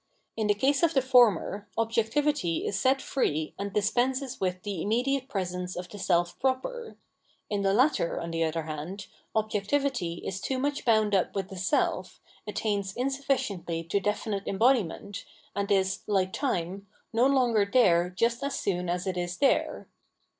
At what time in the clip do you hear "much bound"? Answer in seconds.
10.57-11.13